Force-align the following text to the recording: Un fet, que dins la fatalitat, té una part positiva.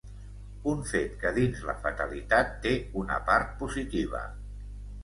Un 0.71 0.79
fet, 0.91 1.13
que 1.25 1.33
dins 1.35 1.61
la 1.67 1.75
fatalitat, 1.85 2.57
té 2.65 2.73
una 3.05 3.21
part 3.31 3.57
positiva. 3.63 4.27